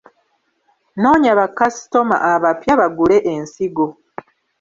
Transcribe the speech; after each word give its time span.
Noonya 1.01 1.31
bakasitoma 1.39 2.15
abapya 2.33 2.73
bagule 2.81 3.17
ensigo. 3.33 3.85